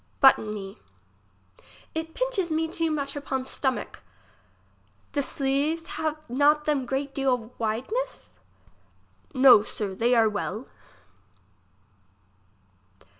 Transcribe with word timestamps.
Button 0.19 0.51
me. 0.51 0.79
It 1.93 2.15
pinches 2.15 2.49
me 2.49 2.67
too 2.67 2.89
much 2.89 3.15
upon 3.15 3.43
stomack. 3.45 4.01
The 5.11 5.21
sleeves 5.21 5.85
have 5.89 6.17
not 6.27 6.65
them 6.65 6.87
great 6.87 7.13
deal 7.13 7.53
wideness? 7.59 8.31
No, 9.35 9.61
sir, 9.61 9.93
they 9.93 10.15
are 10.15 10.27
well. 10.27 10.67